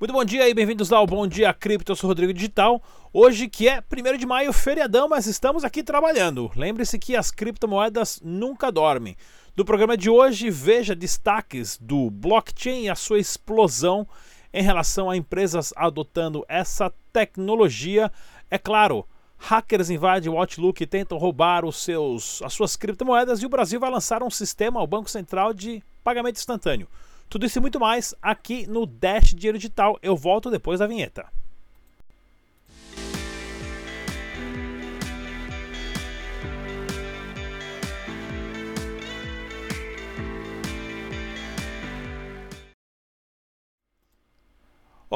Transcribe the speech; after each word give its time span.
Muito 0.00 0.12
bom 0.12 0.24
dia 0.24 0.48
e 0.48 0.54
bem-vindos 0.54 0.92
ao 0.92 1.04
Bom 1.08 1.26
Dia 1.26 1.52
Cripto, 1.52 1.90
eu 1.90 1.96
sou 1.96 2.06
Rodrigo 2.06 2.32
Digital. 2.32 2.80
Hoje 3.12 3.48
que 3.48 3.68
é 3.68 3.82
1 3.82 4.16
de 4.16 4.26
maio, 4.26 4.52
feriadão, 4.52 5.08
mas 5.08 5.26
estamos 5.26 5.64
aqui 5.64 5.82
trabalhando. 5.82 6.52
Lembre-se 6.54 7.00
que 7.00 7.16
as 7.16 7.32
criptomoedas 7.32 8.20
nunca 8.22 8.70
dormem. 8.70 9.16
No 9.56 9.64
programa 9.64 9.96
de 9.96 10.08
hoje, 10.08 10.50
veja 10.50 10.94
destaques 10.94 11.76
do 11.80 12.10
blockchain 12.12 12.84
e 12.84 12.88
a 12.88 12.94
sua 12.94 13.18
explosão 13.18 14.06
em 14.54 14.62
relação 14.62 15.10
a 15.10 15.16
empresas 15.16 15.74
adotando 15.74 16.44
essa 16.48 16.92
tecnologia. 17.12 18.12
É 18.48 18.56
claro, 18.56 19.04
hackers 19.36 19.90
invadem 19.90 20.30
o 20.30 20.38
Outlook 20.38 20.80
e 20.80 20.86
tentam 20.86 21.18
roubar 21.18 21.64
os 21.64 21.82
seus, 21.82 22.40
as 22.42 22.52
suas 22.52 22.76
criptomoedas 22.76 23.42
e 23.42 23.46
o 23.46 23.50
Brasil 23.50 23.80
vai 23.80 23.90
lançar 23.90 24.22
um 24.22 24.30
sistema 24.30 24.78
ao 24.78 24.86
Banco 24.86 25.10
Central 25.10 25.52
de 25.52 25.82
pagamento 26.04 26.36
instantâneo. 26.36 26.86
Tudo 27.28 27.44
isso 27.44 27.58
e 27.58 27.60
muito 27.60 27.78
mais 27.78 28.14
aqui 28.22 28.66
no 28.66 28.86
Dash 28.86 29.34
Dinheiro 29.34 29.58
Digital. 29.58 29.98
Eu 30.02 30.16
volto 30.16 30.50
depois 30.50 30.78
da 30.80 30.86
vinheta. 30.86 31.26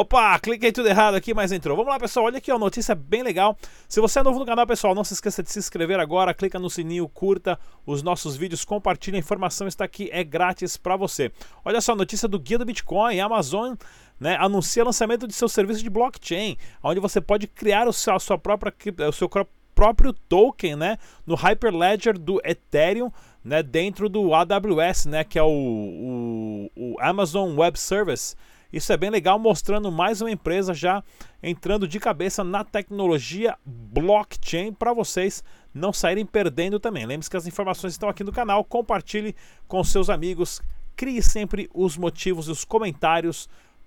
Opa, 0.03 0.37
cliquei 0.41 0.73
tudo 0.73 0.89
errado 0.89 1.15
aqui, 1.15 1.33
mas 1.33 1.53
entrou. 1.53 1.77
Vamos 1.77 1.93
lá, 1.93 1.97
pessoal. 1.97 2.27
Olha 2.27 2.39
aqui, 2.39 2.51
ó, 2.51 2.59
notícia 2.59 2.93
bem 2.93 3.23
legal. 3.23 3.57
Se 3.89 4.01
você 4.01 4.19
é 4.19 4.23
novo 4.25 4.41
no 4.41 4.45
canal, 4.45 4.67
pessoal, 4.67 4.97
não 4.97 5.05
se 5.05 5.15
esqueça 5.15 5.45
de 5.45 5.51
se 5.53 5.61
inscrever 5.61 6.01
agora. 6.01 6.35
Clica 6.35 6.59
no 6.59 6.69
sininho, 6.69 7.09
curta 7.09 7.57
os 7.87 8.03
nossos 8.03 8.37
vídeos, 8.37 8.65
compartilha. 8.65 9.17
A 9.17 9.21
informação 9.21 9.69
está 9.69 9.85
aqui, 9.85 10.11
é 10.13 10.25
grátis 10.25 10.77
para 10.77 10.97
você. 10.97 11.31
Olha 11.65 11.81
só, 11.81 11.95
notícia 11.95 12.27
do 12.27 12.37
Guia 12.37 12.59
do 12.59 12.65
Bitcoin. 12.65 13.21
A 13.21 13.27
Amazon 13.27 13.75
né, 14.19 14.37
anuncia 14.41 14.83
lançamento 14.83 15.29
de 15.29 15.35
seu 15.35 15.49
serviço 15.49 15.85
de 15.85 15.89
blockchain, 15.89 16.57
onde 16.83 16.99
você 16.99 17.21
pode 17.21 17.47
criar 17.47 17.87
o 17.87 17.93
seu, 17.93 18.17
a 18.17 18.19
sua 18.19 18.37
própria, 18.37 18.75
o 19.09 19.13
seu 19.13 19.31
próprio 19.73 20.13
token, 20.29 20.75
né, 20.75 20.99
no 21.25 21.37
Hyperledger 21.37 22.19
do 22.19 22.41
Ethereum, 22.45 23.13
né, 23.45 23.63
dentro 23.63 24.09
do 24.09 24.35
AWS, 24.35 25.07
né, 25.07 25.23
que 25.23 25.39
é 25.39 25.43
o, 25.45 25.47
o, 25.47 26.71
o 26.75 26.97
Amazon 27.01 27.57
Web 27.57 27.79
Service. 27.79 28.35
Isso 28.73 28.91
é 28.91 28.97
bem 28.97 29.11
legal, 29.11 29.39
mostrando 29.39 29.93
mais 29.93 30.23
uma 30.23 30.31
empresa 30.31 30.73
já 30.73 31.05
entrando 31.43 31.87
de 31.87 32.01
cabeça 32.01 32.43
na 32.43 32.65
tecnologia 32.65 33.55
blockchain 33.67 34.73
para 34.73 34.95
vocês 34.95 35.45
não 35.75 35.93
saírem 35.93 36.25
perdendo 36.25 36.81
também. 36.81 37.05
Lembre-se 37.05 37.29
que 37.29 37.37
as 37.37 37.47
informações 37.47 37.93
estão 37.93 38.09
aqui 38.09 38.25
no 38.25 38.33
canal, 38.33 38.65
compartilhe 38.65 39.37
com 39.69 39.85
seus 39.85 40.09
amigos, 40.09 40.63
crie 40.97 41.23
sempre 41.23 41.69
os 41.75 41.99
motivos 41.99 42.49
e 42.49 42.51
os 42.51 42.65
comentários 42.65 43.47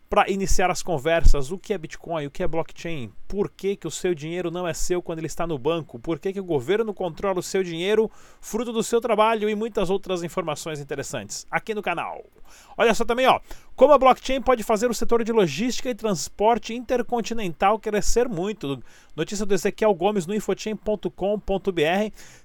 para 0.10 0.30
iniciar 0.30 0.70
as 0.70 0.84
conversas. 0.84 1.52
O 1.52 1.58
que 1.58 1.74
é 1.74 1.78
Bitcoin? 1.78 2.28
O 2.28 2.32
que 2.32 2.44
é 2.44 2.48
blockchain? 2.48 3.12
Por 3.28 3.50
que, 3.50 3.76
que 3.76 3.88
o 3.88 3.92
seu 3.92 4.14
dinheiro 4.14 4.52
não 4.52 4.68
é 4.68 4.74
seu 4.74 5.02
quando 5.02 5.20
ele 5.20 5.28
está 5.28 5.48
no 5.48 5.58
banco? 5.58 6.00
Por 6.00 6.20
que, 6.20 6.34
que 6.34 6.40
o 6.40 6.44
governo 6.44 6.94
controla 6.94 7.40
o 7.40 7.44
seu 7.44 7.64
dinheiro, 7.64 8.10
fruto 8.40 8.72
do 8.72 8.84
seu 8.84 9.02
trabalho 9.02 9.50
e 9.50 9.56
muitas 9.56 9.90
outras 9.90 10.24
informações 10.24 10.80
interessantes 10.80 11.46
aqui 11.50 11.74
no 11.74 11.82
canal. 11.82 12.24
Olha 12.78 12.94
só 12.94 13.04
também, 13.04 13.26
ó, 13.28 13.40
como 13.76 13.94
a 13.94 13.98
blockchain 13.98 14.42
pode 14.42 14.64
fazer 14.64 14.90
o 14.90 14.94
setor 14.94 15.24
de 15.24 15.32
logística 15.34 15.90
e 15.90 15.96
transporte 15.96 16.74
intercontinental 16.74 17.78
crescer 17.78 18.30
muito. 18.30 18.82
Notícia 19.16 19.46
do 19.46 19.54
Ezequiel 19.54 19.94
Gomes 19.94 20.26
no 20.26 20.34
infochain.com.br. 20.34 21.12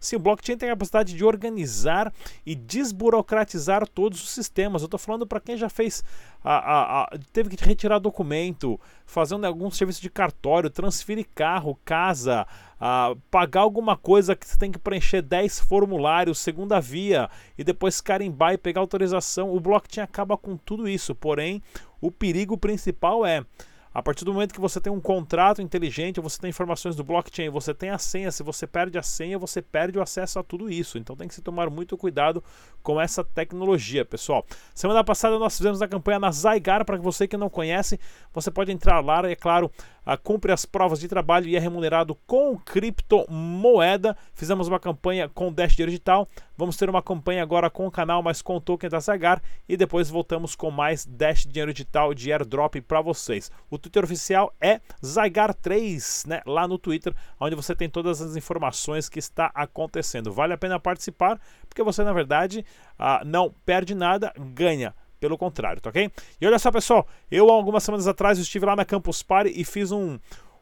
Se 0.01 0.17
o 0.17 0.19
blockchain 0.19 0.57
tem 0.57 0.69
a 0.69 0.73
capacidade 0.73 1.15
de 1.15 1.25
organizar 1.25 2.13
e 2.45 2.55
desburocratizar 2.55 3.87
todos 3.87 4.23
os 4.23 4.31
sistemas. 4.31 4.83
Eu 4.83 4.87
estou 4.87 4.99
falando 4.99 5.27
para 5.27 5.41
quem 5.41 5.57
já 5.57 5.69
fez, 5.69 6.03
a, 6.43 6.55
a, 6.55 7.03
a, 7.03 7.11
teve 7.33 7.57
que 7.57 7.65
retirar 7.65 8.01
documento, 8.01 8.81
fazendo 9.07 9.45
algum 9.45 9.71
serviço 9.71 10.03
de 10.03 10.11
cartório, 10.11 10.69
transferir 10.69 11.27
carro, 11.35 11.79
casa, 11.85 12.47
uh, 12.81 13.17
pagar 13.31 13.61
alguma 13.61 13.97
coisa 13.97 14.35
que 14.35 14.47
você 14.47 14.57
tem 14.59 14.73
que 14.73 14.79
preencher 14.79 15.23
10 15.23 15.61
formulários, 15.61 16.39
segunda 16.39 16.81
via, 16.81 17.29
e 17.57 17.63
depois 17.63 18.01
carimbar 18.01 18.55
e 18.55 18.59
pegar 18.59 18.81
autorização. 18.81 19.55
O 19.55 19.61
blockchain 19.61 20.03
acaba 20.03 20.37
com 20.37 20.57
tudo 20.57 20.89
isso, 20.89 21.15
porém, 21.15 21.63
o 22.01 22.11
perigo 22.11 22.57
principal 22.57 23.27
é 23.27 23.45
a 23.93 24.01
partir 24.01 24.25
do 24.25 24.33
momento 24.33 24.55
que 24.55 24.61
você 24.61 24.81
tem 24.81 24.93
um 24.93 25.01
contrato 25.01 25.61
inteligente, 25.61 26.21
você 26.21 26.41
tem 26.41 26.51
informações 26.51 26.95
do 26.95 27.03
blockchain, 27.03 27.49
você 27.49 27.75
tem 27.75 27.91
a 27.91 27.99
senha, 27.99 28.31
se 28.31 28.41
você 28.43 28.65
perde 28.65 28.97
a 28.97 29.03
senha, 29.03 29.37
você 29.37 29.61
perde 29.61 29.99
o 29.99 30.03
acesso 30.03 30.39
a 30.39 30.45
tudo 30.45 30.71
isso. 30.71 30.97
Então 30.97 31.17
tem 31.17 31.27
que 31.27 31.35
se 31.35 31.43
tomar 31.43 31.69
muito 31.69 31.97
cuidado 31.99 32.43
com 32.85 33.01
essa 33.01 33.25
tecnologia, 33.25 34.05
pessoal. 34.05 34.47
Semana 34.73 35.03
passada 35.03 35.41
nós 35.41 35.57
fizemos 35.57 35.83
a 35.83 35.89
campanha 35.89 36.21
na 36.21 36.31
Zygar, 36.31 36.85
para 36.85 36.97
você 36.99 37.27
que 37.27 37.37
não 37.37 37.51
conhece, 37.51 37.99
você 38.33 38.49
pode 38.49 38.71
entrar 38.71 39.05
lá 39.05 39.29
é 39.29 39.35
claro, 39.35 39.71
a, 40.05 40.17
cumpre 40.17 40.53
as 40.53 40.65
provas 40.65 41.01
de 41.01 41.09
trabalho 41.09 41.49
e 41.49 41.57
é 41.57 41.59
remunerado 41.59 42.15
com 42.27 42.57
criptomoeda. 42.57 44.17
Fizemos 44.35 44.69
uma 44.69 44.81
campanha 44.81 45.29
com 45.29 45.53
Dash 45.53 45.75
Digital, 45.75 46.29
vamos 46.57 46.77
ter 46.77 46.89
uma 46.89 47.03
campanha 47.03 47.43
agora 47.43 47.71
com 47.71 47.87
o 47.87 47.91
canal, 47.91 48.23
mas 48.23 48.43
com 48.43 48.57
o 48.57 48.61
token 48.61 48.91
da 48.91 49.01
Zygar 49.01 49.43
e 49.69 49.77
depois 49.77 50.11
voltamos 50.11 50.55
com 50.55 50.71
mais 50.71 51.07
Dash 51.07 51.47
Dinheiro 51.47 51.73
Digital 51.73 52.15
de 52.15 52.33
airdrop 52.33 52.77
para 52.83 53.01
vocês. 53.01 53.51
O 53.71 53.79
Twitter 53.79 54.05
oficial 54.05 54.55
é 54.61 54.81
Zygar3, 55.03 56.27
né, 56.27 56.43
lá 56.47 56.67
no 56.67 56.79
Twitter, 56.79 57.15
onde 57.39 57.57
você 57.57 57.75
tem 57.75 57.89
todas 57.89 58.21
as 58.21 58.37
informações 58.37 59.09
que 59.09 59.19
está 59.19 59.51
acontecendo. 59.55 60.33
Vale 60.33 60.53
a 60.53 60.59
pena 60.59 60.79
participar, 60.79 61.41
porque 61.69 61.83
você, 61.83 62.03
na 62.03 62.13
verdade, 62.13 62.65
ah, 62.99 63.23
não 63.25 63.55
perde 63.65 63.95
nada, 63.95 64.33
ganha 64.39 64.95
pelo 65.21 65.37
contrário, 65.37 65.81
tá 65.81 65.91
ok? 65.91 66.11
E 66.41 66.47
olha 66.47 66.59
só, 66.59 66.73
pessoal, 66.73 67.07
eu 67.31 67.51
algumas 67.51 67.85
semanas 67.85 68.09
atrás 68.09 68.39
estive 68.39 68.65
lá 68.65 68.75
na 68.75 68.85
Campus 68.85 69.23
Party 69.23 69.53
e 69.55 69.65
fiz 69.65 69.93
um, 69.93 70.19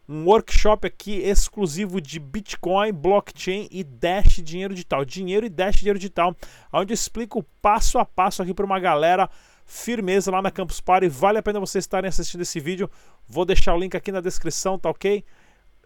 um 0.09 0.25
workshop 0.25 0.87
aqui 0.87 1.21
exclusivo 1.21 2.01
de 2.01 2.19
Bitcoin, 2.19 2.93
blockchain 2.93 3.69
e 3.71 3.85
Dash 3.85 4.43
dinheiro 4.43 4.75
digital. 4.75 5.05
Dinheiro 5.05 5.47
e 5.47 5.49
Dash 5.49 5.77
dinheiro 5.77 5.99
digital, 5.99 6.37
onde 6.73 6.93
eu 6.93 6.95
explico 6.95 7.45
passo 7.63 7.99
a 7.99 8.05
passo 8.05 8.43
aqui 8.43 8.53
para 8.53 8.67
uma 8.67 8.81
galera 8.81 9.31
firmeza 9.65 10.31
lá 10.31 10.43
na 10.43 10.51
Campus 10.51 10.81
Party. 10.81 11.09
Vale 11.09 11.39
a 11.39 11.43
pena 11.43 11.61
vocês 11.61 11.85
estarem 11.85 12.09
assistindo 12.09 12.41
esse 12.41 12.59
vídeo. 12.59 12.91
Vou 13.29 13.45
deixar 13.45 13.75
o 13.75 13.79
link 13.79 13.97
aqui 13.97 14.11
na 14.11 14.21
descrição, 14.21 14.79
tá 14.79 14.91
ok? 14.91 15.25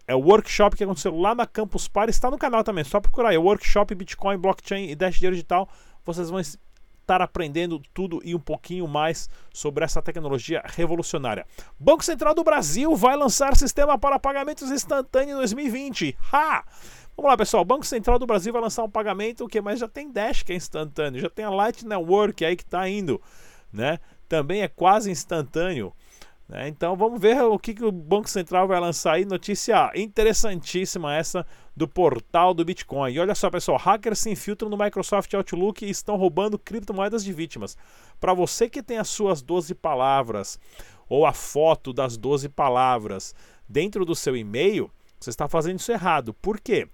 É 0.07 0.15
o 0.15 0.19
workshop 0.19 0.75
que 0.75 0.83
aconteceu 0.83 1.15
lá 1.15 1.35
na 1.35 1.45
Campus 1.45 1.87
Party. 1.87 2.11
Está 2.11 2.31
no 2.31 2.37
canal 2.37 2.63
também, 2.63 2.83
só 2.83 2.99
procurar 2.99 3.29
aí. 3.29 3.37
Workshop 3.37 3.93
Bitcoin, 3.93 4.37
Blockchain 4.37 4.89
e 4.89 4.95
Dash 4.95 5.15
Dinheiro 5.15 5.35
Digital. 5.35 5.69
Vocês 6.05 6.29
vão 6.29 6.41
estar 7.03 7.21
aprendendo 7.21 7.81
tudo 7.93 8.21
e 8.23 8.33
um 8.33 8.39
pouquinho 8.39 8.87
mais 8.87 9.29
sobre 9.53 9.83
essa 9.83 10.01
tecnologia 10.01 10.63
revolucionária. 10.65 11.45
Banco 11.79 12.03
Central 12.03 12.33
do 12.33 12.43
Brasil 12.43 12.95
vai 12.95 13.15
lançar 13.15 13.55
sistema 13.55 13.97
para 13.97 14.17
pagamentos 14.17 14.71
instantâneos 14.71 15.31
em 15.31 15.37
2020. 15.37 16.17
Ha! 16.31 16.63
Vamos 17.15 17.29
lá, 17.29 17.37
pessoal. 17.37 17.61
O 17.61 17.65
Banco 17.65 17.85
Central 17.85 18.17
do 18.17 18.25
Brasil 18.25 18.51
vai 18.51 18.61
lançar 18.61 18.83
um 18.83 18.89
pagamento 18.89 19.47
que 19.47 19.61
mas 19.61 19.79
já 19.79 19.87
tem 19.87 20.11
Dash 20.11 20.41
que 20.41 20.51
é 20.51 20.55
instantâneo, 20.55 21.21
já 21.21 21.29
tem 21.29 21.45
a 21.45 21.49
Light 21.49 21.85
Network 21.85 22.43
aí 22.43 22.55
que 22.55 22.63
está 22.63 22.89
indo 22.89 23.21
né? 23.73 23.99
Também 24.29 24.61
é 24.61 24.67
quase 24.67 25.09
instantâneo. 25.09 25.91
Né? 26.47 26.67
Então 26.67 26.95
vamos 26.95 27.19
ver 27.19 27.41
o 27.41 27.57
que, 27.57 27.73
que 27.73 27.83
o 27.83 27.91
Banco 27.91 28.29
Central 28.29 28.67
vai 28.67 28.79
lançar 28.79 29.13
aí. 29.13 29.25
Notícia 29.25 29.91
interessantíssima 29.95 31.15
essa 31.15 31.45
do 31.75 31.87
portal 31.87 32.53
do 32.53 32.65
Bitcoin. 32.65 33.11
E 33.11 33.19
olha 33.19 33.35
só, 33.35 33.49
pessoal, 33.49 33.77
hackers 33.77 34.19
se 34.19 34.29
infiltram 34.29 34.69
no 34.69 34.77
Microsoft 34.77 35.33
Outlook 35.33 35.85
e 35.85 35.89
estão 35.89 36.15
roubando 36.15 36.59
criptomoedas 36.59 37.23
de 37.23 37.33
vítimas. 37.33 37.77
Para 38.19 38.33
você 38.33 38.69
que 38.69 38.83
tem 38.83 38.97
as 38.97 39.09
suas 39.09 39.41
12 39.41 39.73
palavras 39.75 40.59
ou 41.09 41.25
a 41.25 41.33
foto 41.33 41.91
das 41.93 42.17
12 42.17 42.49
palavras 42.49 43.33
dentro 43.67 44.05
do 44.05 44.15
seu 44.15 44.35
e-mail, 44.35 44.91
você 45.19 45.29
está 45.29 45.47
fazendo 45.47 45.79
isso 45.79 45.91
errado. 45.91 46.33
Por 46.33 46.59
quê? 46.59 46.87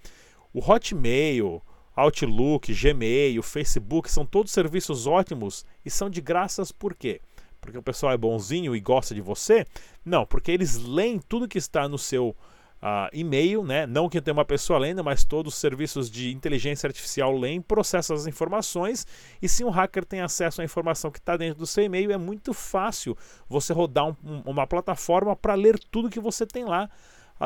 O 0.53 0.59
Hotmail, 0.59 1.61
Outlook, 1.95 2.73
Gmail, 2.73 3.43
Facebook 3.43 4.09
são 4.09 4.25
todos 4.25 4.51
serviços 4.51 5.05
ótimos 5.05 5.65
e 5.85 5.89
são 5.89 6.09
de 6.09 6.21
graças 6.21 6.71
por 6.71 6.95
quê? 6.95 7.21
Porque 7.59 7.77
o 7.77 7.83
pessoal 7.83 8.13
é 8.13 8.17
bonzinho 8.17 8.75
e 8.75 8.79
gosta 8.79 9.13
de 9.13 9.21
você? 9.21 9.65
Não, 10.03 10.25
porque 10.25 10.51
eles 10.51 10.77
leem 10.77 11.19
tudo 11.19 11.47
que 11.47 11.57
está 11.57 11.87
no 11.87 11.97
seu 11.97 12.35
uh, 12.81 13.09
e-mail, 13.13 13.63
né? 13.63 13.85
Não 13.85 14.09
que 14.09 14.21
tenha 14.21 14.33
uma 14.33 14.45
pessoa 14.45 14.79
lendo, 14.79 15.03
mas 15.03 15.23
todos 15.23 15.53
os 15.53 15.59
serviços 15.59 16.09
de 16.09 16.31
inteligência 16.31 16.87
artificial 16.87 17.35
leem, 17.37 17.61
processam 17.61 18.15
as 18.15 18.27
informações 18.27 19.05
e 19.41 19.47
se 19.47 19.63
um 19.63 19.69
hacker 19.69 20.05
tem 20.05 20.21
acesso 20.21 20.61
à 20.61 20.63
informação 20.63 21.11
que 21.11 21.19
está 21.19 21.37
dentro 21.37 21.59
do 21.59 21.67
seu 21.67 21.83
e-mail, 21.83 22.11
é 22.11 22.17
muito 22.17 22.53
fácil 22.53 23.17
você 23.47 23.73
rodar 23.73 24.07
um, 24.07 24.15
um, 24.23 24.41
uma 24.45 24.65
plataforma 24.65 25.35
para 25.35 25.53
ler 25.53 25.77
tudo 25.91 26.09
que 26.09 26.19
você 26.19 26.45
tem 26.45 26.65
lá 26.65 26.89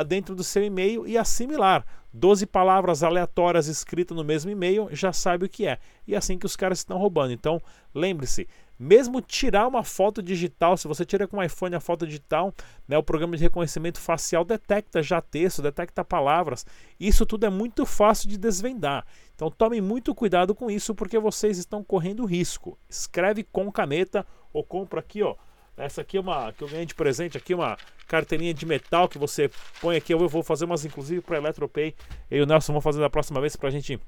dentro 0.07 0.33
do 0.33 0.43
seu 0.43 0.63
e-mail 0.63 1.05
e 1.05 1.17
assimilar. 1.17 1.85
12 2.11 2.47
palavras 2.47 3.03
aleatórias 3.03 3.67
escritas 3.67 4.15
no 4.15 4.23
mesmo 4.23 4.49
e-mail, 4.49 4.87
já 4.91 5.11
sabe 5.13 5.45
o 5.45 5.49
que 5.49 5.67
é. 5.67 5.77
E 6.07 6.15
é 6.15 6.17
assim 6.17 6.37
que 6.37 6.45
os 6.45 6.55
caras 6.55 6.79
estão 6.79 6.97
roubando. 6.97 7.33
Então, 7.33 7.61
lembre-se, 7.93 8.47
mesmo 8.77 9.21
tirar 9.21 9.67
uma 9.67 9.83
foto 9.83 10.21
digital, 10.21 10.75
se 10.75 10.87
você 10.87 11.05
tira 11.05 11.27
com 11.27 11.37
o 11.37 11.43
iPhone 11.43 11.75
a 11.75 11.79
foto 11.79 12.05
digital, 12.05 12.53
né, 12.87 12.97
o 12.97 13.03
programa 13.03 13.37
de 13.37 13.43
reconhecimento 13.43 13.99
facial 13.99 14.43
detecta 14.43 15.01
já 15.01 15.21
texto, 15.21 15.61
detecta 15.61 16.03
palavras. 16.03 16.65
Isso 16.99 17.25
tudo 17.25 17.45
é 17.45 17.49
muito 17.49 17.85
fácil 17.85 18.29
de 18.29 18.37
desvendar. 18.37 19.05
Então 19.35 19.49
tomem 19.49 19.81
muito 19.81 20.13
cuidado 20.13 20.53
com 20.53 20.69
isso 20.69 20.93
porque 20.93 21.17
vocês 21.19 21.57
estão 21.57 21.83
correndo 21.83 22.25
risco. 22.25 22.77
Escreve 22.89 23.43
com 23.43 23.71
caneta 23.71 24.25
ou 24.51 24.63
compra 24.63 24.99
aqui, 24.99 25.23
ó, 25.23 25.35
Essa 25.75 26.01
aqui 26.01 26.17
é 26.17 26.19
uma 26.19 26.53
que 26.53 26.63
eu 26.63 26.69
ganhei 26.69 26.85
de 26.85 26.93
presente 26.93 27.35
aqui, 27.35 27.53
uma 27.53 27.77
carteirinha 28.07 28.53
de 28.53 28.63
metal 28.65 29.09
que 29.09 29.17
você 29.17 29.49
põe 29.81 29.97
aqui. 29.97 30.13
Eu 30.13 30.27
vou 30.29 30.43
fazer 30.43 30.65
umas 30.65 30.85
inclusive 30.85 31.21
para 31.21 31.37
Eletropay. 31.37 31.95
Eu 32.29 32.39
e 32.39 32.41
o 32.41 32.45
Nelson 32.45 32.73
vão 32.73 32.81
fazer 32.81 32.99
da 32.99 33.09
próxima 33.09 33.41
vez 33.41 33.55
pra 33.55 33.71
gente 33.71 33.99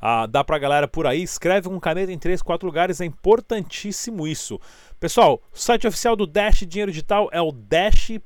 ah, 0.00 0.26
dá 0.26 0.42
pra 0.42 0.58
galera 0.58 0.88
por 0.88 1.06
aí. 1.06 1.22
Escreve 1.22 1.68
com 1.68 1.78
caneta 1.80 2.12
em 2.12 2.18
3, 2.18 2.42
4 2.42 2.66
lugares, 2.66 3.00
é 3.00 3.04
importantíssimo 3.04 4.26
isso. 4.26 4.60
Pessoal, 5.00 5.42
o 5.52 5.58
site 5.58 5.86
oficial 5.86 6.16
do 6.16 6.26
Dash 6.26 6.66
Dinheiro 6.66 6.90
Digital 6.90 7.28
é 7.32 7.40
o 7.40 7.52
dash.org. 7.52 8.16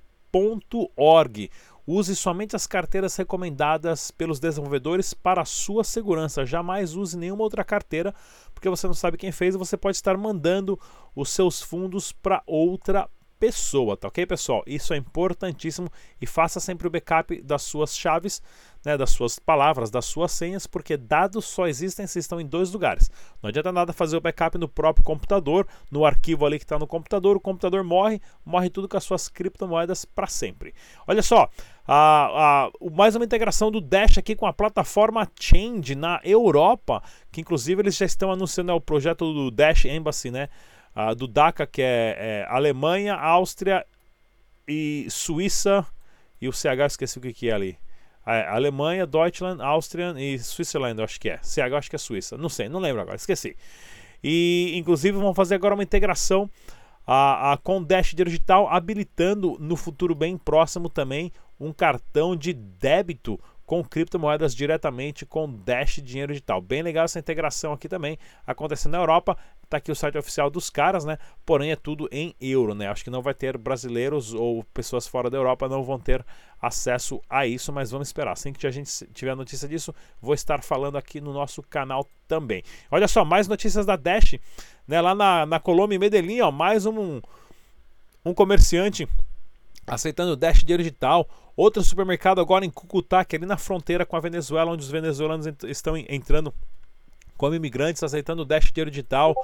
Use 1.85 2.15
somente 2.15 2.55
as 2.55 2.67
carteiras 2.67 3.17
recomendadas 3.17 4.13
pelos 4.13 4.39
desenvolvedores 4.39 5.13
para 5.13 5.43
a 5.43 5.45
sua 5.45 5.83
segurança. 5.83 6.47
Jamais 6.47 6.95
use 6.95 7.19
nenhuma 7.19 7.43
outra 7.43 7.65
carteira, 7.65 8.15
porque 8.55 8.69
você 8.69 8.87
não 8.87 8.95
sabe 8.95 9.19
quem 9.19 9.33
fez 9.33 9.55
e 9.55 9.59
você 9.59 9.77
pode 9.77 9.97
estar 9.97 10.17
mandando 10.17 10.79
os 11.15 11.31
seus 11.31 11.61
fundos 11.61 12.13
para 12.13 12.43
outra 12.47 13.09
pessoa, 13.43 13.97
tá 13.97 14.07
ok, 14.07 14.25
pessoal? 14.25 14.63
Isso 14.65 14.95
é 14.95 14.97
importantíssimo 14.97 15.91
e 16.21 16.27
faça 16.29 16.61
sempre 16.61 16.87
o 16.87 16.91
backup 16.91 17.43
das 17.43 17.63
suas 17.63 17.99
chaves, 17.99 18.41
né, 18.85 18.97
das 18.97 19.11
suas 19.11 19.39
palavras, 19.39 19.91
das 19.91 20.05
suas 20.05 20.33
senhas, 20.33 20.67
porque 20.67 20.97
dados 20.97 21.45
só 21.45 21.67
existem 21.67 22.07
se 22.07 22.19
estão 22.19 22.41
em 22.41 22.47
dois 22.47 22.73
lugares. 22.73 23.11
Não 23.43 23.49
adianta 23.49 23.71
nada 23.73 23.93
fazer 23.93 24.17
o 24.17 24.21
backup 24.21 24.59
no 24.59 24.69
próprio 24.69 25.05
computador, 25.05 25.67
no 25.91 26.05
arquivo 26.05 26.45
ali 26.45 26.59
que 26.59 26.65
está 26.65 26.79
no 26.79 26.87
computador, 26.87 27.37
o 27.37 27.41
computador 27.41 27.85
morre, 27.85 28.21
morre 28.45 28.71
tudo 28.71 28.89
com 28.89 28.97
as 28.97 29.05
suas 29.05 29.29
criptomoedas 29.29 30.05
para 30.05 30.27
sempre. 30.27 30.75
Olha 31.07 31.23
só, 31.23 31.49
a, 31.87 32.67
a, 32.67 32.91
mais 32.91 33.15
uma 33.15 33.25
integração 33.25 33.71
do 33.71 33.81
Dash 33.81 34.19
aqui 34.19 34.35
com 34.35 34.47
a 34.47 34.53
plataforma 34.53 35.31
Change 35.39 35.95
na 35.95 36.21
Europa, 36.25 37.03
que 37.31 37.41
inclusive 37.41 37.83
eles 37.83 37.97
já 37.97 38.07
estão 38.07 38.31
anunciando 38.31 38.73
né, 38.73 38.75
o 38.75 38.81
projeto 38.81 39.33
do 39.33 39.51
Dash 39.51 39.85
Embassy, 39.85 40.31
né? 40.31 40.49
do 41.17 41.27
DACA, 41.27 41.67
que 41.67 41.81
é, 41.81 42.17
é, 42.19 42.47
Alemanha, 42.49 43.15
Áustria 43.15 43.85
e 44.69 45.07
Suíça. 45.09 45.87
E 46.41 46.49
o 46.49 46.53
CH, 46.53 46.87
esqueci 46.89 47.19
o 47.19 47.21
que, 47.21 47.33
que 47.33 47.49
é 47.49 47.53
ali. 47.53 47.79
É, 48.27 48.47
Alemanha, 48.49 49.07
Deutschland, 49.07 49.61
Áustria 49.63 50.15
e 50.17 50.39
Switzerland, 50.39 51.03
acho 51.03 51.21
que 51.21 51.29
é. 51.29 51.39
CH, 51.43 51.75
acho 51.77 51.91
que 51.91 51.97
é 51.97 51.99
Suíça. 51.99 52.37
Não 52.37 52.49
sei, 52.49 52.69
não 52.69 52.81
lembro 52.81 53.03
agora, 53.03 53.17
esqueci. 53.17 53.57
E 54.23 54.73
inclusive 54.77 55.19
vão 55.19 55.35
fazer 55.35 55.57
agora 55.57 55.75
uma 55.75 55.83
integração 55.83 56.49
a, 57.07 57.53
a, 57.53 57.57
com 57.57 57.83
Dash 57.83 58.15
Digital, 58.15 58.69
habilitando 58.69 59.57
no 59.59 59.77
futuro 59.77 60.15
bem 60.15 60.37
próximo 60.37 60.89
também 60.89 61.33
um 61.59 61.73
cartão 61.73 62.37
de 62.37 62.53
débito 62.53 63.39
com 63.65 63.83
criptomoedas 63.83 64.55
diretamente 64.55 65.25
com 65.25 65.51
Dash 65.51 66.01
Dinheiro 66.03 66.33
Digital. 66.33 66.61
Bem 66.61 66.83
legal 66.83 67.05
essa 67.05 67.19
integração 67.19 67.73
aqui 67.73 67.89
também 67.89 68.19
acontecendo 68.47 68.93
na 68.93 68.99
Europa. 68.99 69.37
Tá 69.69 69.79
aqui 69.79 69.91
o 69.91 69.97
site 69.97 70.19
oficial 70.19 70.51
dos 70.51 70.69
caras, 70.69 71.05
né? 71.05 71.17
Porém 71.47 71.71
é 71.71 71.77
tudo 71.77 72.09
em 72.13 72.35
euro, 72.41 72.75
né? 72.75 72.89
Acho 72.89 73.05
que 73.05 73.11
não 73.11 73.23
vai 73.23 73.33
ter 73.33 73.57
brasileiros 73.57 74.35
ou 74.35 74.63
pessoas 74.65 75.07
fora 75.07 75.31
da 75.31 75.39
Europa 75.39 75.69
não 75.69 75.83
vão 75.83 75.99
ter 75.99 76.25
acesso 76.61 77.21
a 77.29 77.47
isso, 77.47 77.73
mas 77.73 77.91
vamos 77.91 78.09
esperar. 78.09 78.33
Assim 78.33 78.53
que 78.53 78.67
a 78.67 78.71
gente 78.71 78.91
tiver 79.15 79.35
notícia 79.35 79.67
disso, 79.67 79.95
vou 80.21 80.35
estar 80.35 80.63
falando 80.63 80.99
aqui 80.99 81.21
no 81.21 81.33
nosso 81.33 81.63
canal 81.63 82.07
também. 82.29 82.63
Olha 82.91 83.09
só, 83.09 83.25
mais 83.25 83.49
notícias 83.49 83.87
da 83.87 83.97
Dash, 83.97 84.35
né? 84.87 85.01
Lá 85.01 85.15
na, 85.15 85.47
na 85.47 85.59
Colômbia, 85.59 85.97
em 85.97 85.99
Medellín, 85.99 86.41
ó, 86.41 86.51
mais 86.51 86.85
um, 86.85 87.23
um 88.25 88.35
comerciante 88.35 89.09
aceitando 89.87 90.33
o 90.33 90.37
Dash 90.37 90.61
Dinheiro 90.61 90.83
Digital. 90.83 91.29
Outro 91.57 91.83
supermercado 91.83 92.41
agora 92.41 92.65
em 92.65 92.71
Cucutá, 92.71 93.25
que 93.25 93.37
é 93.37 93.39
ali 93.39 93.47
na 93.47 93.57
fronteira 93.57 94.07
com 94.07 94.17
a 94.17 94.21
Venezuela, 94.21 94.71
onde 94.71 94.83
os 94.83 94.91
venezuelanos 94.91 95.47
estão 95.65 95.97
entrando 95.97 96.53
como 97.37 97.55
imigrantes, 97.55 98.03
aceitando 98.03 98.43
o 98.43 98.45
Dash 98.45 98.71
Dinheiro 98.71 98.91
Digital. 98.91 99.35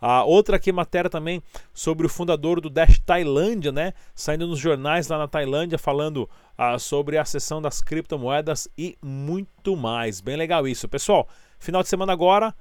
Ah, 0.00 0.22
outra 0.22 0.56
aqui 0.56 0.70
matéria 0.70 1.10
também 1.10 1.42
sobre 1.74 2.06
o 2.06 2.08
fundador 2.08 2.60
do 2.60 2.70
Dash 2.70 3.00
Tailândia, 3.00 3.72
né? 3.72 3.94
Saindo 4.14 4.46
nos 4.46 4.60
jornais 4.60 5.08
lá 5.08 5.18
na 5.18 5.26
Tailândia 5.26 5.76
falando 5.76 6.30
ah, 6.56 6.78
sobre 6.78 7.18
a 7.18 7.24
sessão 7.24 7.60
das 7.60 7.82
criptomoedas 7.82 8.68
e 8.78 8.96
muito 9.02 9.76
mais. 9.76 10.20
Bem 10.20 10.36
legal 10.36 10.68
isso. 10.68 10.88
Pessoal, 10.88 11.28
final 11.58 11.82
de 11.82 11.88
semana 11.88 12.12
agora. 12.12 12.54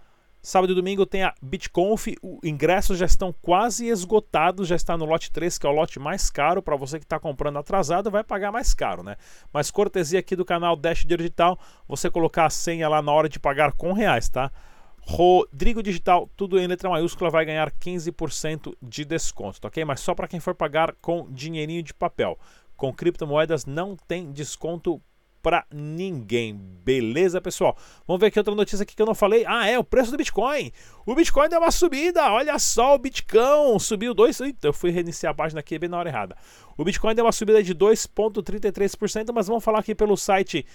Sábado 0.47 0.71
e 0.71 0.75
domingo 0.75 1.05
tem 1.05 1.23
a 1.23 1.35
BitConf, 1.41 2.07
os 2.23 2.39
ingressos 2.41 2.97
já 2.97 3.05
estão 3.05 3.35
quase 3.41 3.87
esgotados, 3.87 4.69
já 4.69 4.77
está 4.77 4.97
no 4.97 5.03
lote 5.03 5.29
3, 5.29 5.57
que 5.57 5.67
é 5.67 5.69
o 5.69 5.73
lote 5.73 5.99
mais 5.99 6.29
caro. 6.29 6.61
Para 6.61 6.77
você 6.77 6.99
que 6.99 7.03
está 7.03 7.19
comprando 7.19 7.59
atrasado, 7.59 8.09
vai 8.09 8.23
pagar 8.23 8.49
mais 8.49 8.73
caro, 8.73 9.03
né? 9.03 9.17
Mas 9.51 9.69
cortesia 9.69 10.21
aqui 10.21 10.37
do 10.37 10.45
canal 10.45 10.77
Dash 10.77 11.03
Digital, 11.03 11.59
você 11.85 12.09
colocar 12.09 12.45
a 12.45 12.49
senha 12.49 12.87
lá 12.87 13.01
na 13.01 13.11
hora 13.11 13.27
de 13.27 13.41
pagar 13.41 13.73
com 13.73 13.91
reais, 13.91 14.29
tá? 14.29 14.49
Rodrigo 15.01 15.83
Digital, 15.83 16.29
tudo 16.37 16.57
em 16.57 16.65
letra 16.65 16.89
maiúscula, 16.89 17.29
vai 17.29 17.43
ganhar 17.43 17.69
15% 17.69 18.73
de 18.81 19.03
desconto, 19.03 19.59
tá 19.59 19.67
ok? 19.67 19.83
Mas 19.83 19.99
só 19.99 20.15
para 20.15 20.29
quem 20.29 20.39
for 20.39 20.55
pagar 20.55 20.95
com 21.01 21.29
dinheirinho 21.29 21.83
de 21.83 21.93
papel. 21.93 22.39
Com 22.77 22.93
criptomoedas 22.93 23.65
não 23.65 23.97
tem 23.97 24.31
desconto 24.31 25.01
para 25.47 25.65
ninguém. 25.73 26.59
Beleza, 26.83 27.39
pessoal? 27.39 27.77
Vamos 28.05 28.19
ver 28.19 28.27
aqui 28.27 28.37
outra 28.37 28.53
notícia 28.53 28.83
aqui 28.83 28.93
que 28.93 29.01
eu 29.01 29.05
não 29.05 29.15
falei. 29.15 29.45
Ah, 29.47 29.65
é 29.65 29.79
o 29.79 29.83
preço 29.83 30.11
do 30.11 30.17
Bitcoin. 30.17 30.73
O 31.05 31.15
Bitcoin 31.15 31.47
deu 31.47 31.61
uma 31.61 31.71
subida. 31.71 32.29
Olha 32.33 32.59
só, 32.59 32.95
o 32.95 32.97
Bitcoin 32.97 33.79
subiu 33.79 34.13
2. 34.13 34.41
Eita, 34.41 34.67
eu 34.67 34.73
fui 34.73 34.91
reiniciar 34.91 35.31
a 35.31 35.33
página 35.33 35.61
aqui 35.61 35.79
bem 35.79 35.87
na 35.87 35.99
hora 35.99 36.09
errada. 36.09 36.35
O 36.77 36.83
Bitcoin 36.83 37.15
deu 37.15 37.23
uma 37.23 37.31
subida 37.31 37.63
de 37.63 37.73
2,33%, 37.73 39.31
mas 39.33 39.47
vamos 39.47 39.63
falar 39.63 39.79
aqui 39.79 39.95
pelo 39.95 40.17
site 40.17 40.65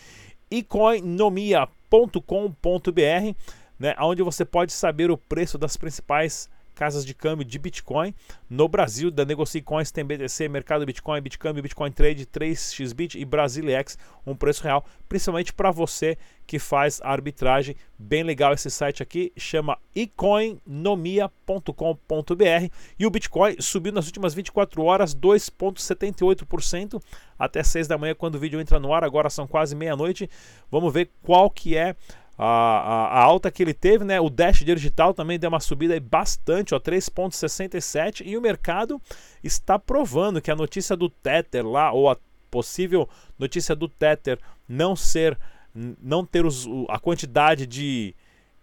economia.com.br, 0.51 3.37
né, 3.79 3.95
onde 4.01 4.23
você 4.23 4.43
pode 4.43 4.73
saber 4.73 5.11
o 5.11 5.19
preço 5.19 5.59
das 5.59 5.77
principais 5.77 6.49
casas 6.83 7.07
de 7.07 7.15
câmbio 7.15 7.45
de 7.45 7.57
Bitcoin. 7.61 8.13
No 8.51 8.67
Brasil, 8.67 9.09
da 9.09 9.25
Negocie 9.25 9.63
Coins 9.63 9.93
tem 9.93 10.05
BTC, 10.05 10.49
Mercado 10.49 10.85
Bitcoin, 10.85 11.21
Bitcoin, 11.21 11.63
Bitcoin 11.63 11.93
Trade, 11.93 12.27
3xBit 12.27 13.15
e 13.15 13.25
Brasilex, 13.25 13.97
um 14.27 14.35
preço 14.35 14.65
real, 14.65 14.85
principalmente 15.09 15.53
para 15.53 15.71
você 15.71 16.19
que 16.45 16.59
faz 16.59 17.01
arbitragem. 17.05 17.77
Bem 17.97 18.25
legal 18.25 18.53
esse 18.53 18.69
site 18.69 19.01
aqui, 19.01 19.33
chama 19.37 19.79
ecoinomia.com.br 19.95 22.75
e 22.99 23.07
o 23.07 23.11
Bitcoin 23.11 23.55
subiu 23.61 23.93
nas 23.93 24.07
últimas 24.07 24.35
24 24.35 24.83
horas 24.83 25.15
2.78% 25.15 27.01
até 27.39 27.63
6 27.63 27.87
da 27.87 27.97
manhã 27.97 28.17
quando 28.17 28.35
o 28.35 28.41
vídeo 28.41 28.61
entra 28.61 28.81
no 28.81 28.93
ar, 28.93 29.05
agora 29.05 29.31
são 29.31 29.47
quase 29.47 29.77
meia-noite. 29.77 30.29
Vamos 30.69 30.93
ver 30.93 31.11
qual 31.23 31.49
que 31.49 31.77
é 31.77 31.95
a, 32.37 32.47
a, 32.47 33.07
a, 33.07 33.23
alta 33.23 33.51
que 33.51 33.63
ele 33.63 33.75
teve, 33.75 34.05
né? 34.05 34.21
O 34.21 34.31
Dash 34.31 34.65
digital 34.65 35.13
também 35.13 35.39
deu 35.39 35.49
uma 35.49 35.61
subida 35.61 35.99
bastante, 36.01 36.75
ó, 36.75 36.81
3.67 36.81 38.23
e 38.25 38.37
o 38.37 38.41
mercado 38.41 39.01
está 39.43 39.79
provando 39.79 40.41
que 40.41 40.51
a 40.51 40.57
notícia 40.57 40.97
do 40.97 41.09
Tether 41.09 41.67
lá 41.67 41.93
ou 41.93 42.11
a 42.11 42.17
possível 42.51 43.09
notícia 43.39 43.75
do 43.75 43.89
Tether 43.89 44.39
não 44.69 44.95
ser 44.95 45.39
não 45.75 46.25
ter 46.25 46.45
os, 46.45 46.69
a 46.89 46.99
quantidade 46.99 47.67
de, 47.67 48.15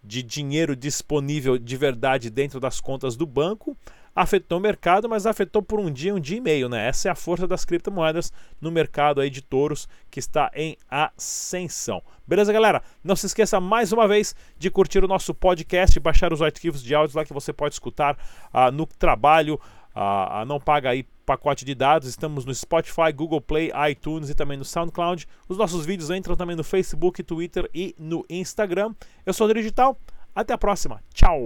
de 0.02 0.22
dinheiro 0.22 0.76
disponível 0.76 1.58
de 1.58 1.76
verdade 1.76 2.30
dentro 2.30 2.60
das 2.60 2.80
contas 2.80 3.16
do 3.16 3.26
banco 3.26 3.76
afetou 4.20 4.58
o 4.58 4.60
mercado, 4.60 5.08
mas 5.08 5.26
afetou 5.26 5.62
por 5.62 5.80
um 5.80 5.90
dia, 5.90 6.14
um 6.14 6.20
dia 6.20 6.36
e 6.36 6.40
meio, 6.40 6.68
né? 6.68 6.88
Essa 6.88 7.08
é 7.08 7.10
a 7.10 7.14
força 7.14 7.46
das 7.46 7.64
criptomoedas 7.64 8.32
no 8.60 8.70
mercado 8.70 9.20
aí 9.20 9.30
de 9.30 9.40
touros 9.40 9.88
que 10.10 10.18
está 10.18 10.50
em 10.54 10.76
ascensão. 10.88 12.02
Beleza, 12.26 12.52
galera? 12.52 12.82
Não 13.02 13.16
se 13.16 13.26
esqueça 13.26 13.58
mais 13.60 13.92
uma 13.92 14.06
vez 14.06 14.34
de 14.58 14.70
curtir 14.70 15.02
o 15.02 15.08
nosso 15.08 15.34
podcast, 15.34 15.98
baixar 15.98 16.32
os 16.32 16.42
arquivos 16.42 16.82
de 16.82 16.94
áudios 16.94 17.14
lá 17.14 17.24
que 17.24 17.32
você 17.32 17.52
pode 17.52 17.74
escutar 17.74 18.16
uh, 18.52 18.70
no 18.70 18.86
trabalho. 18.86 19.58
Uh, 19.94 20.44
não 20.46 20.60
paga 20.60 20.90
aí 20.90 21.04
pacote 21.24 21.64
de 21.64 21.74
dados. 21.74 22.08
Estamos 22.08 22.44
no 22.44 22.54
Spotify, 22.54 23.12
Google 23.14 23.40
Play, 23.40 23.72
iTunes 23.90 24.28
e 24.28 24.34
também 24.34 24.58
no 24.58 24.64
SoundCloud. 24.64 25.26
Os 25.48 25.56
nossos 25.56 25.86
vídeos 25.86 26.10
entram 26.10 26.36
também 26.36 26.54
no 26.54 26.62
Facebook, 26.62 27.22
Twitter 27.22 27.68
e 27.74 27.94
no 27.98 28.24
Instagram. 28.28 28.94
Eu 29.24 29.32
sou 29.32 29.48
o 29.48 29.54
Digital. 29.54 29.96
Até 30.34 30.52
a 30.52 30.58
próxima. 30.58 31.02
Tchau! 31.12 31.40